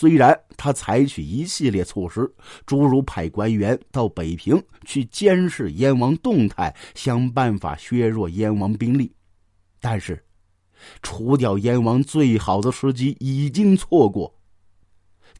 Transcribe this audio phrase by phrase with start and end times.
[0.00, 2.32] 虽然他采取一系列措施，
[2.64, 9.12] 诸如派官员到北平去监视燕王动态，想办法削弱燕王兵力，
[9.80, 10.24] 但是
[11.02, 14.32] 除掉燕王最好的时机已经错过。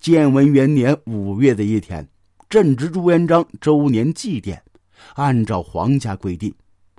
[0.01, 2.09] 建文元年五月的一天，
[2.49, 4.61] 正值朱元璋周年祭典，
[5.15, 6.53] 按照皇家规定，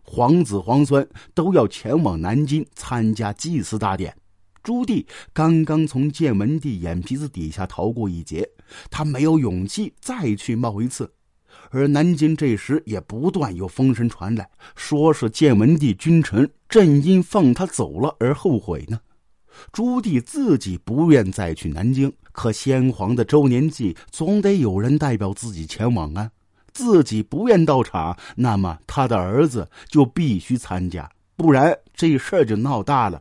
[0.05, 4.15] 皇子皇孙都要前往南京参加祭祀大典。
[4.63, 8.49] 朱棣刚刚从建文帝眼皮子底下逃过一劫，
[8.89, 11.11] 他没有勇气再去冒一次。
[11.71, 18.99] 而南京这时也不断有风声传来，说是建文帝君臣正因放他走了而后悔呢。
[19.71, 26.31] 朱棣自己不愿再去南京，可先皇的周年祭总得有人代表自己前往啊。
[26.71, 33.19] 自己不愿到场，那么他的儿子就必须参加，不然这事儿就闹大了。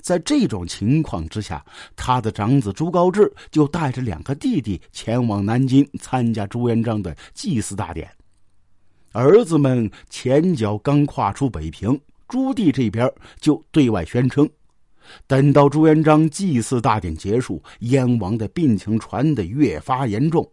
[0.00, 1.64] 在这种情况之下，
[1.96, 8.10] 他的长子朱高炽就带着两个弟弟前往南京参加朱元璋的祭祀大典。
[9.12, 14.48] 儿子们前脚刚跨出北平，朱棣这边就对外宣称：
[15.26, 20.48] 等到朱元璋祭祀大典结束，燕王的病情传得越发严重。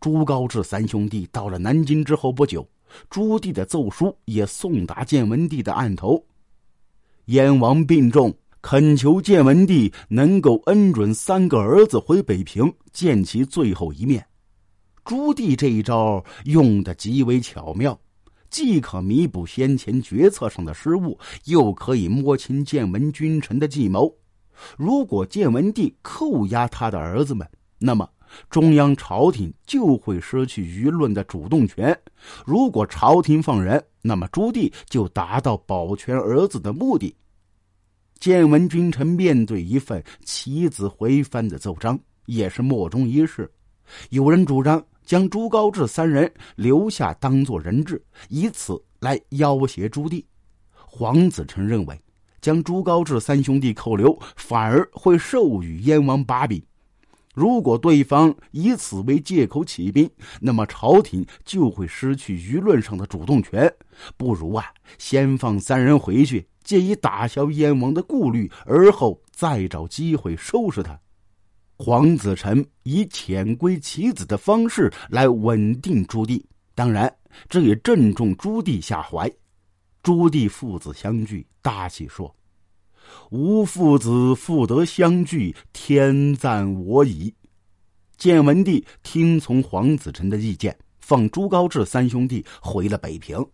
[0.00, 2.66] 朱高炽三兄弟到了南京之后不久，
[3.10, 6.24] 朱棣的奏书也送达建文帝的案头：
[7.26, 8.32] 燕王病重。
[8.68, 14.26] 恳求建文帝能够恩准三个儿子回北平见其最后一面。
[15.04, 17.96] 朱棣这一招用的极为巧妙，
[18.50, 24.12] 既可弥补先前决策上的失误，又可以摸清建文君臣的计谋。
[24.76, 28.10] 如果建文帝扣押他的儿子们，那么
[28.50, 31.94] 中央朝廷就会失去舆论的主动权；
[32.44, 37.14] 如果朝廷放人，那么朱棣就达到保全儿子的目的。
[38.18, 43.50] 建文君臣面对一份起子回翻的奏章，也是莫衷一是。
[44.10, 50.24] 有人主张将朱高炽三人留下当做人质，以此来要挟朱棣。
[50.72, 52.00] 黄子成认为，
[52.40, 56.60] 将朱高炽三兄弟扣留，反而会授予燕王把柄。
[57.36, 60.10] 如果对方以此为借口起兵，
[60.40, 63.70] 那么朝廷就会失去舆论上的主动权。
[64.16, 64.64] 不如啊，
[64.96, 66.48] 先放三人回去。
[66.64, 70.98] 借以打消燕王的顾虑，而后再找机会收拾他。
[71.76, 76.42] 黄子成以潜规其子的方式来稳定朱棣，
[76.74, 77.14] 当然
[77.48, 79.30] 这也正中朱棣下怀。
[80.02, 82.34] 朱棣父子相聚，大喜说
[83.30, 87.32] ：“吾父子复得相聚，天赞我矣。”
[88.16, 93.44] 建文帝听从黄子成的意见，放朱高炽三兄弟回了北平。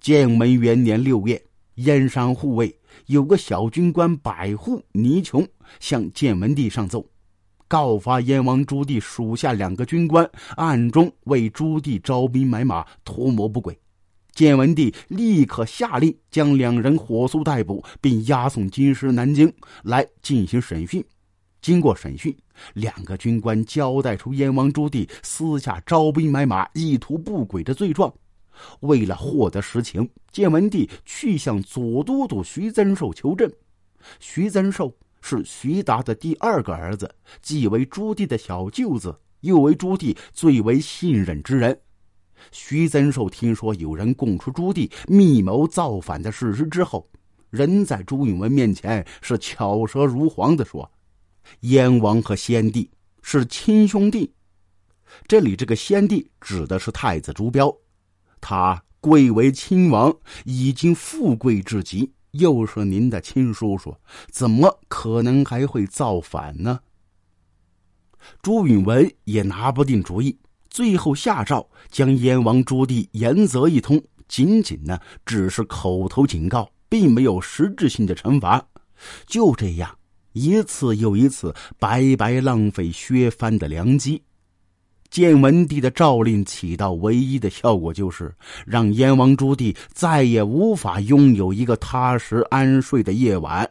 [0.00, 1.42] 建文元年六月。
[1.76, 5.48] 燕山护卫有个小军官百户倪琼
[5.80, 7.02] 向建文帝上奏，
[7.66, 13.74] 告发燕王朱棣属下两个军官暗中为朱棣招兵买马，图谋不轨。
[14.34, 19.52] 建文帝立刻下令将两人火速逮捕，并押送京师南京
[19.84, 21.04] 来进行审讯。
[21.60, 22.36] 经过审讯，
[22.74, 28.12] 两个军官交代出燕王朱棣私下招兵买马、意图不轨的罪状。
[28.80, 33.50] 为了获得实情，建文帝去向左都督徐增寿求证。
[34.18, 37.08] 徐增寿是徐达的第二个儿子，
[37.40, 41.78] 既为朱棣的小舅子，又为朱棣最为信任之人。
[42.50, 47.08] 徐增寿听说有人供出朱棣密谋造反的事实之后，
[47.50, 50.90] 人在朱允文面前是巧舌如簧的说
[51.60, 52.90] ：“燕王和先帝
[53.22, 54.32] 是亲兄弟。”
[55.28, 57.74] 这里这个先帝指的是太子朱标。
[58.40, 60.14] 他贵为亲王，
[60.44, 63.94] 已经富贵至极，又是您的亲叔叔，
[64.30, 66.80] 怎么可能还会造反呢？
[68.40, 70.38] 朱允文也拿不定主意，
[70.72, 78.64] 最后下诏将燕王朱棣严责一通，仅仅呢只是口头警告，并没有实质性的惩罚。
[79.26, 79.94] 就这样，
[80.32, 84.22] 一次又一次白白浪费削藩的良机。
[85.10, 93.70] 建文帝的诏令起到唯一的效果，就是让燕王朱棣再也无法拥有一个踏实安睡的夜晚。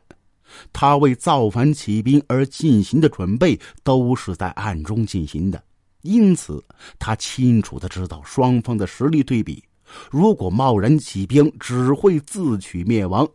[0.72, 5.64] 他为造反起兵而进行的准备，都是在暗中进行的，
[6.02, 6.64] 因此
[7.00, 9.64] 他清楚的知道双方的实力对比。
[10.10, 13.28] 如果贸然起兵，只会自取灭亡。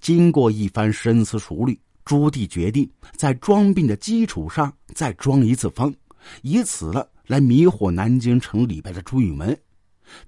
[0.00, 5.94] 经过一番深思熟虑，朱棣决定在装病的基础上再装一次疯，
[6.42, 7.08] 以此了。
[7.26, 9.58] 来迷惑南京城里边的朱允文，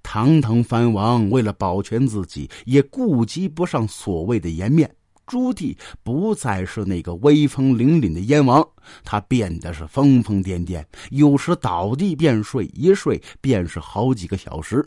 [0.03, 4.91] 堂堂藩王为了保全自己，也顾及不上所谓的颜面，
[5.27, 8.65] 朱棣不再是那个威风凛凛的燕王，
[9.03, 14.79] 他变得是疯疯癫癫，有时倒地便睡，一睡便是好几个小时；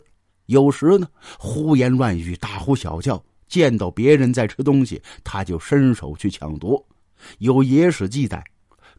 [0.46, 1.06] 有时呢，
[1.38, 6.82] 胡言乱语，大呼小叫，见到别人在吃东西，他就伸手去抢夺。
[7.38, 8.42] 有野史记载，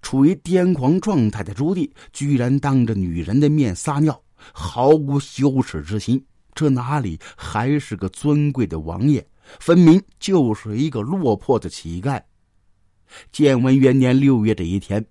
[0.04, 4.22] 处于癫狂状态的朱棣，居然当着女人的面撒尿，
[4.54, 6.24] 毫无羞耻之心。
[6.54, 9.26] 这哪里还是个尊贵的王爷？
[9.60, 12.22] 分明就是一个落魄的乞丐。
[13.32, 15.06] 建文元年六月这一天，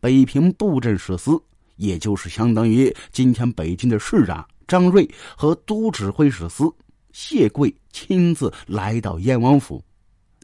[0.00, 1.40] 北平布政使司，
[1.76, 6.64] 也就是相当于今天北京的市长张瑞和都指挥使司
[7.12, 9.82] 谢贵亲自来到燕王府。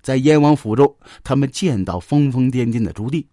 [0.03, 3.25] 在燕王府中，他们见到疯疯癫癫的朱棣。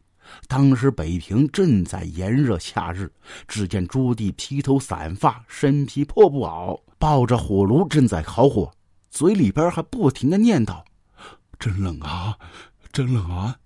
[0.47, 3.11] 当时北平正在炎热夏日，
[3.47, 8.71] 只见朱棣披头散发，身披破布袄，抱着火炉正在烤火。
[9.15, 10.83] 嘴里边还不停的念叨
[11.57, 12.37] ：“真冷啊，
[12.91, 13.57] 真冷啊！”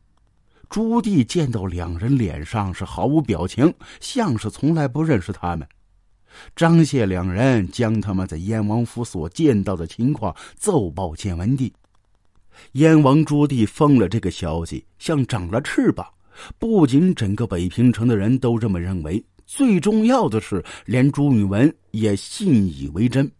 [0.69, 5.67] 朱棣见到两人脸上是毫无表情，像是从来不认识他们。
[6.55, 11.73] 张谢两人将他们在燕王府所见到的情况奏报建文帝。
[12.73, 16.05] 燕王朱棣封了这个消息，像长了翅膀。
[16.59, 23.31] 不仅整个北平城的人都这么认为，最重要的是，连朱允文也信以为真。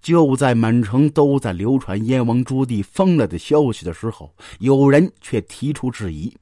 [0.00, 6.32] 就在满城都在流传燕王朱棣疯了的消息的时候，有人却提出质疑。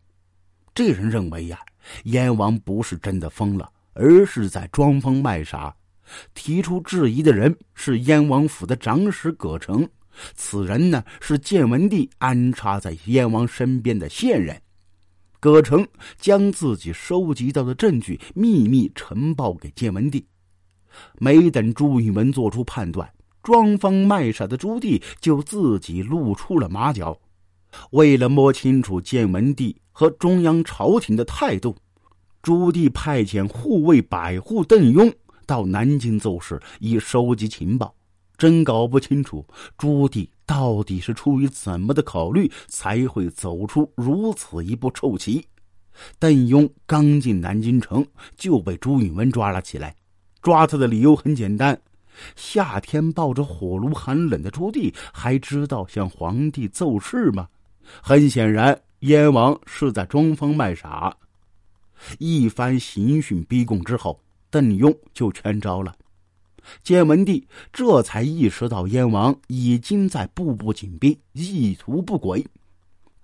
[0.75, 1.59] 这人认为呀，
[2.05, 5.75] 燕王不是真的疯了，而是在装疯卖傻。
[6.35, 9.89] 提出质疑的人是燕王府的长史葛城，
[10.35, 14.61] 此人呢是建文帝安插在燕王身边的线人。
[15.41, 15.87] 葛城
[16.19, 20.25] 将自己收集到的证据秘密呈报给建文帝，
[21.19, 23.09] 没等朱允文做出判断。
[23.47, 27.17] 装疯卖傻的朱棣就自己露出了马脚。
[27.91, 31.77] 为了摸清楚建文帝和中央朝廷的态度，
[32.43, 35.15] 朱棣派遣护卫百户邓雍
[35.47, 37.95] 到南京奏事，以收集情报。
[38.37, 39.47] 真搞不清楚
[39.79, 45.47] 朱棣到底是出于怎么的考虑，才会走出如此一步臭棋。
[46.19, 48.05] 邓雍刚进南京城，
[48.37, 49.95] 就被朱允炆抓了起来。
[50.43, 51.81] 抓他的理由很简单。
[52.35, 57.49] 夏天抱着火炉寒冷的朱棣，还知道向皇帝奏事吗？
[58.03, 61.17] 很显然，燕王是在装疯卖傻。
[62.19, 64.21] 一番刑讯逼供之后，
[64.51, 65.95] 邓雍就全招了。
[66.83, 72.45] 建文帝这才意识到燕王已经在步步紧逼，意图不轨，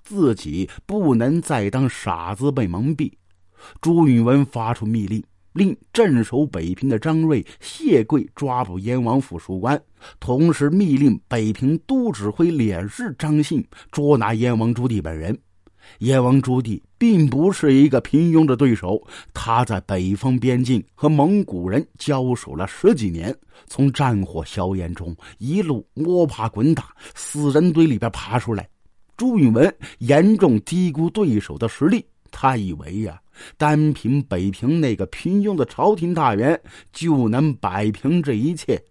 [0.04, 3.12] 自己不能再当傻子被蒙蔽。
[3.80, 5.22] 朱允文发出密令。
[5.52, 9.80] 令镇守北平的张瑞、谢贵抓捕燕王府属官，
[10.18, 15.38] 同时密令北平都指挥敛士张信捉拿燕王朱棣本人。
[15.98, 19.02] 燕王朱棣并不是一个平庸的对手，
[19.34, 28.68] 他在北方边境和蒙古人交手了十几年，从战火硝烟中一路摸爬滚打，死人堆里边爬出来。
[29.16, 33.22] 朱允文严重低估对手的实力，他以为呀。
[33.56, 36.60] 单凭北平那个平庸的朝廷大员
[36.92, 38.82] 就能摆平这一切，